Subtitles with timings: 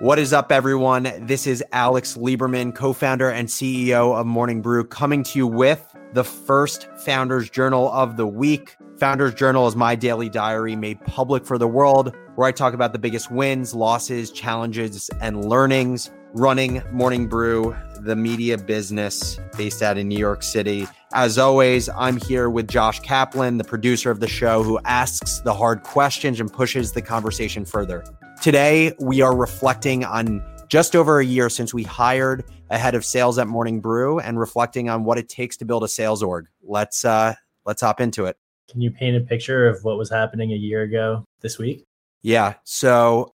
[0.00, 1.12] What is up, everyone?
[1.26, 5.94] This is Alex Lieberman, co founder and CEO of Morning Brew, coming to you with
[6.14, 8.78] the first Founders Journal of the week.
[8.96, 12.94] Founders Journal is my daily diary made public for the world, where I talk about
[12.94, 19.98] the biggest wins, losses, challenges, and learnings running Morning Brew, the media business based out
[19.98, 20.88] in New York City.
[21.12, 25.52] As always, I'm here with Josh Kaplan, the producer of the show, who asks the
[25.52, 28.02] hard questions and pushes the conversation further.
[28.40, 33.04] Today, we are reflecting on just over a year since we hired a head of
[33.04, 36.46] sales at Morning Brew and reflecting on what it takes to build a sales org.
[36.62, 37.34] Let's uh
[37.66, 38.38] let's hop into it.
[38.70, 41.84] Can you paint a picture of what was happening a year ago this week?
[42.22, 42.54] Yeah.
[42.64, 43.34] So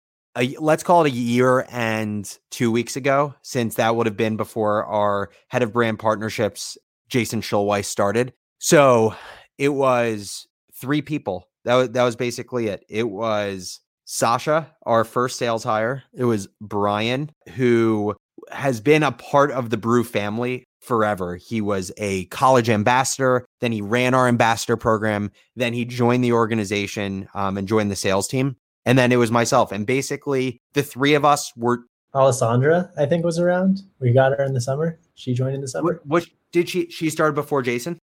[0.59, 4.87] let's call it a year and two weeks ago, since that would have been before
[4.87, 6.79] our head of brand partnerships,
[7.11, 8.33] Jason Schulweiss, started.
[8.59, 9.15] So
[9.59, 11.51] it was three people.
[11.65, 12.87] That was, that was basically it.
[12.89, 16.03] It was Sasha, our first sales hire.
[16.13, 18.15] It was Brian, who
[18.51, 21.37] has been a part of the Brew family forever.
[21.37, 26.33] He was a college ambassador, then he ran our ambassador program, then he joined the
[26.33, 28.57] organization um, and joined the sales team.
[28.87, 29.73] And then it was myself.
[29.73, 31.85] And basically, the three of us were.
[32.15, 33.81] Alessandra, I think, was around.
[33.99, 35.01] We got her in the summer.
[35.15, 36.03] She joined in the summer.
[36.05, 36.91] What, what did she?
[36.91, 37.99] She started before Jason.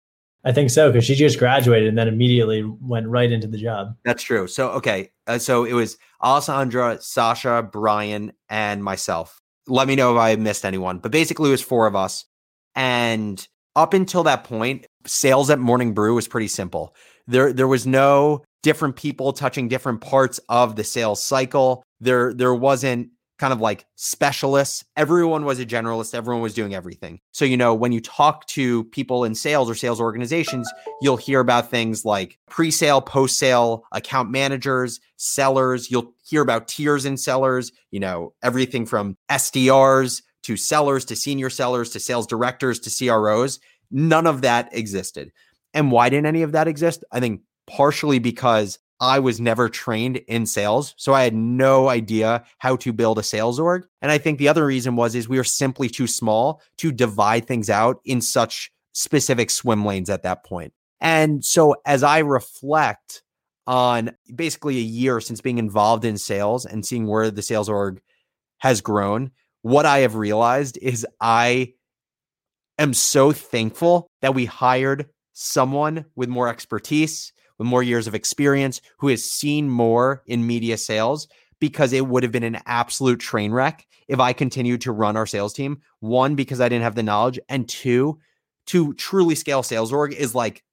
[0.48, 3.98] I think so because she just graduated and then immediately went right into the job.
[4.06, 4.48] That's true.
[4.48, 9.42] So okay, uh, so it was Alessandra, Sasha, Brian, and myself.
[9.68, 12.24] Let me know if I missed anyone, but basically it was four of us.
[12.76, 16.96] And up until that point, sales at Morning Brew was pretty simple.
[17.28, 21.84] There, there was no different people touching different parts of the sales cycle.
[22.00, 24.84] There, there wasn't kind of like specialists.
[24.96, 27.20] Everyone was a generalist, everyone was doing everything.
[27.32, 30.72] So, you know, when you talk to people in sales or sales organizations,
[31.02, 35.92] you'll hear about things like pre sale, post sale, account managers, sellers.
[35.92, 41.50] You'll hear about tiers in sellers, you know, everything from SDRs to sellers to senior
[41.50, 43.60] sellers to sales directors to CROs.
[43.92, 45.32] None of that existed.
[45.74, 47.04] And why didn't any of that exist?
[47.12, 52.44] I think partially because I was never trained in sales, so I had no idea
[52.58, 53.86] how to build a sales org.
[54.02, 57.46] And I think the other reason was is we were simply too small to divide
[57.46, 60.74] things out in such specific swim lanes at that point.
[61.00, 63.22] And so as I reflect
[63.68, 68.02] on basically a year since being involved in sales and seeing where the sales org
[68.60, 69.30] has grown,
[69.62, 71.74] what I have realized is I
[72.80, 78.82] am so thankful that we hired someone with more expertise with more years of experience,
[79.00, 81.28] who has seen more in media sales,
[81.60, 85.26] because it would have been an absolute train wreck if I continued to run our
[85.26, 85.82] sales team.
[86.00, 88.20] One, because I didn't have the knowledge, and two,
[88.68, 90.64] to truly scale sales org is like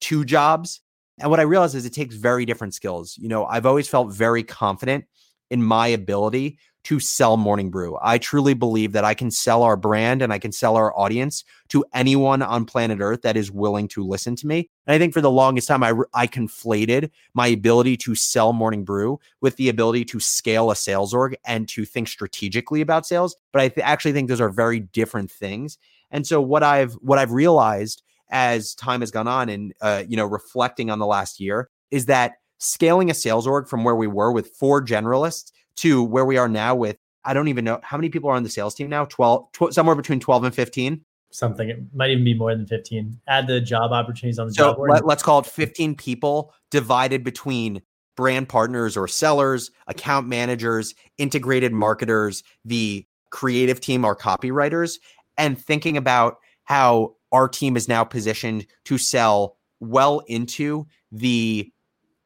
[0.00, 0.80] two jobs.
[1.18, 3.16] And what I realized is it takes very different skills.
[3.18, 5.04] You know, I've always felt very confident
[5.50, 7.98] in my ability to sell Morning Brew.
[8.02, 11.44] I truly believe that I can sell our brand and I can sell our audience
[11.68, 14.70] to anyone on planet Earth that is willing to listen to me.
[14.86, 18.84] And I think for the longest time, I, I conflated my ability to sell Morning
[18.84, 23.36] Brew with the ability to scale a sales org and to think strategically about sales.
[23.52, 25.78] But I th- actually think those are very different things.
[26.10, 30.16] And so what I've what I've realized as time has gone on and uh, you
[30.16, 34.06] know reflecting on the last year is that scaling a sales org from where we
[34.06, 37.96] were with four generalists to where we are now with I don't even know how
[37.98, 39.04] many people are on the sales team now?
[39.04, 43.20] 12 tw- somewhere between 12 and 15 something it might even be more than 15
[43.28, 44.90] add the job opportunities on the so job board.
[44.90, 47.82] let, let's call it 15 people divided between
[48.16, 54.98] brand partners or sellers account managers integrated marketers the creative team our copywriters
[55.38, 61.70] and thinking about how our team is now positioned to sell well into the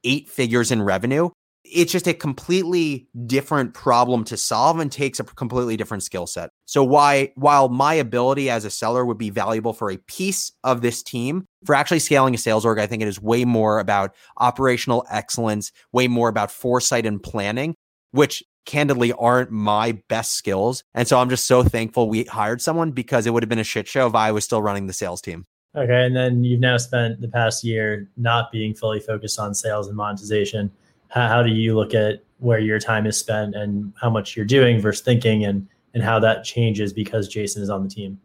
[0.03, 1.29] eight figures in revenue
[1.65, 6.51] it's just a completely different problem to solve and takes a completely different skill set.
[6.67, 10.83] So why while my ability as a seller would be valuable for a piece of
[10.83, 14.15] this team, for actually scaling a sales org, I think it is way more about
[14.37, 17.75] operational excellence, way more about foresight and planning,
[18.11, 20.85] which candidly aren't my best skills.
[20.95, 23.65] And so I'm just so thankful we hired someone because it would have been a
[23.65, 25.47] shit show if I was still running the sales team.
[25.77, 26.05] Okay.
[26.05, 29.97] And then you've now spent the past year not being fully focused on sales and
[29.97, 30.71] monetization
[31.15, 34.45] how, how do you look at where your time is spent and how much you're
[34.45, 38.19] doing versus thinking and and how that changes because Jason is on the team?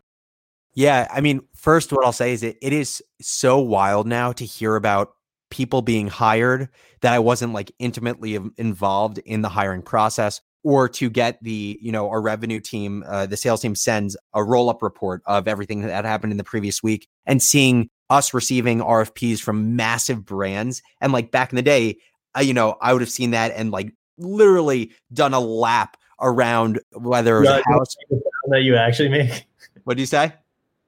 [0.74, 4.44] Yeah, I mean, first, what I'll say is it, it is so wild now to
[4.44, 5.14] hear about
[5.52, 6.70] people being hired
[7.02, 11.92] that I wasn't like intimately involved in the hiring process or to get the, you
[11.92, 15.82] know, our revenue team, uh, the sales team sends a roll up report of everything
[15.82, 20.82] that happened in the previous week and seeing us receiving RFPs from massive brands.
[21.02, 21.98] And like back in the day,
[22.42, 27.38] you know, I would have seen that and like literally done a lap around whether
[27.38, 27.96] it was Yeah, a house.
[28.10, 29.46] the sound that you actually make.
[29.86, 30.34] What do you say?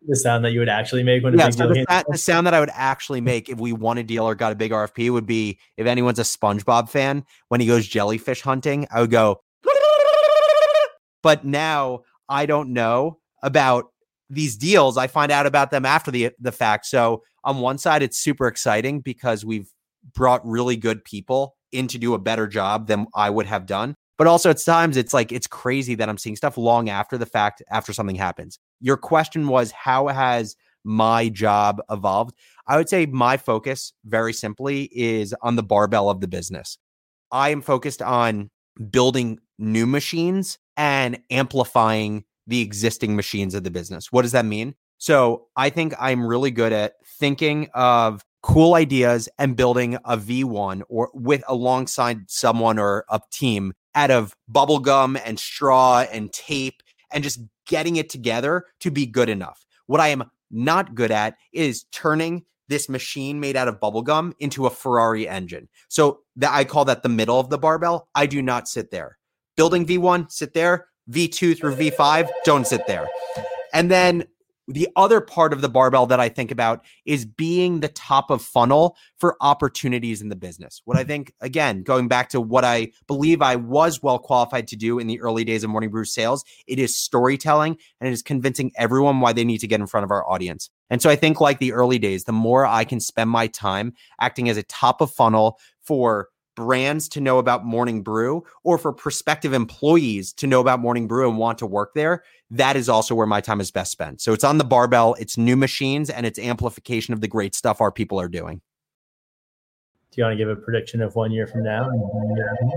[0.08, 2.18] The sound that you would actually make when a Yeah, big so deal the, the
[2.18, 4.72] sound that I would actually make if we won a deal or got a big
[4.72, 9.12] RFP would be if anyone's a SpongeBob fan, when he goes jellyfish hunting, I would
[9.12, 9.42] go.
[11.24, 13.92] But now I don't know about
[14.30, 14.98] these deals.
[14.98, 16.86] I find out about them after the the fact.
[16.88, 19.72] So on one side, it's super exciting because we've
[20.14, 23.96] brought really good people in to do a better job than I would have done.
[24.18, 27.26] But also at times it's like it's crazy that I'm seeing stuff long after the
[27.26, 28.60] fact, after something happens.
[28.80, 32.36] Your question was how has my job evolved?
[32.68, 36.78] I would say my focus, very simply, is on the barbell of the business.
[37.32, 38.50] I am focused on
[38.90, 44.12] building new machines and amplifying the existing machines of the business.
[44.12, 44.76] What does that mean?
[44.98, 50.82] So I think I'm really good at thinking of cool ideas and building a V1
[50.90, 56.82] or with alongside someone or a team out of bubble gum and straw and tape
[57.12, 59.66] and just getting it together to be good enough.
[59.86, 64.34] What I am not good at is turning this machine made out of bubble gum
[64.40, 65.68] into a Ferrari engine.
[65.90, 68.08] So that I call that the middle of the barbell.
[68.16, 69.18] I do not sit there.
[69.58, 70.88] Building V1, sit there.
[71.10, 73.08] V2 through V5, don't sit there.
[73.74, 74.26] And then
[74.72, 78.42] the other part of the barbell that I think about is being the top of
[78.42, 80.82] funnel for opportunities in the business.
[80.86, 81.08] What I mm.
[81.08, 85.08] think, again, going back to what I believe I was well qualified to do in
[85.08, 89.20] the early days of Morning Brew sales, it is storytelling and it is convincing everyone
[89.20, 90.70] why they need to get in front of our audience.
[90.90, 93.94] And so I think, like the early days, the more I can spend my time
[94.20, 98.92] acting as a top of funnel for brands to know about Morning Brew or for
[98.92, 103.16] prospective employees to know about Morning Brew and want to work there, that is also
[103.16, 104.22] where my time is best spent.
[104.22, 107.82] So it's on the barbell, it's new machines, and it's amplification of the great stuff
[107.82, 108.62] our people are doing.
[110.12, 111.90] Do you want to give a prediction of one year from now?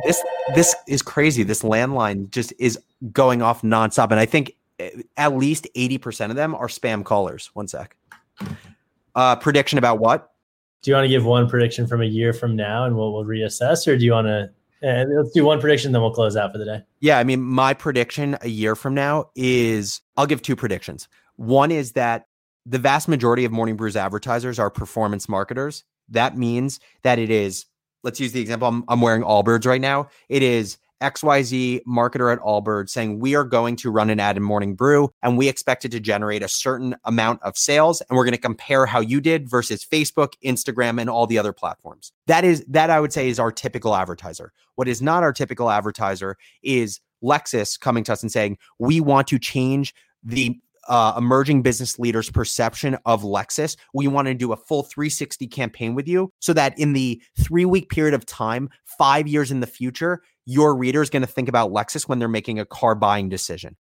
[0.05, 0.23] This
[0.55, 1.43] this is crazy.
[1.43, 2.79] This landline just is
[3.12, 7.05] going off nonstop, and I think eh, at least eighty percent of them are spam
[7.05, 7.50] callers.
[7.55, 7.97] One sec.
[9.17, 10.31] Uh, prediction about what?
[10.84, 13.25] Do you want to give one prediction from a year from now and we'll, we'll
[13.25, 14.50] reassess, or do you want to?
[14.86, 16.82] Uh, let's do one prediction, then we'll close out for the day.
[17.00, 21.08] Yeah, I mean, my prediction a year from now is I'll give two predictions.
[21.36, 22.26] One is that
[22.66, 25.84] the vast majority of Morning Brew's advertisers are performance marketers.
[26.10, 27.64] That means that it is,
[28.02, 30.08] let's use the example I'm, I'm wearing Allbirds right now.
[30.28, 34.43] It is XYZ marketer at Allbirds saying, We are going to run an ad in
[34.43, 38.00] Morning Brew and we expect it to generate a certain amount of sales.
[38.02, 41.52] And we're going to compare how you did versus Facebook, Instagram, and all the other
[41.52, 42.12] platforms.
[42.26, 44.52] That is, that I would say is our typical advertiser.
[44.76, 49.29] What is not our typical advertiser is Lexus coming to us and saying, We want
[49.29, 50.58] to change the
[50.88, 53.76] uh, emerging business leaders' perception of Lexus.
[53.93, 57.64] We want to do a full 360 campaign with you so that in the three
[57.64, 58.69] week period of time,
[58.99, 62.29] five years in the future, your reader is going to think about Lexus when they're
[62.29, 63.76] making a car buying decision.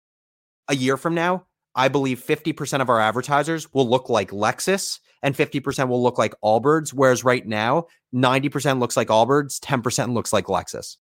[0.69, 5.35] A year from now, I believe 50% of our advertisers will look like Lexus and
[5.35, 6.93] 50% will look like Allbirds.
[6.93, 10.97] Whereas right now, 90% looks like Allbirds, 10% looks like Lexus.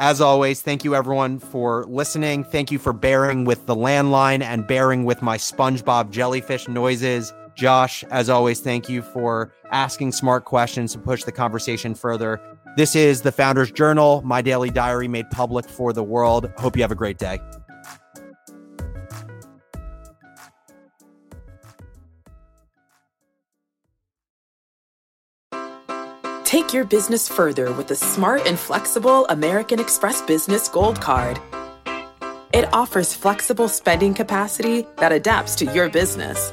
[0.00, 2.44] As always, thank you everyone for listening.
[2.44, 7.32] Thank you for bearing with the landline and bearing with my SpongeBob jellyfish noises.
[7.56, 12.40] Josh, as always, thank you for asking smart questions to push the conversation further.
[12.76, 16.52] This is the Founders Journal, my daily diary made public for the world.
[16.58, 17.40] Hope you have a great day.
[26.44, 31.38] Take your business further with the smart and flexible American Express Business Gold Card.
[32.54, 36.52] It offers flexible spending capacity that adapts to your business.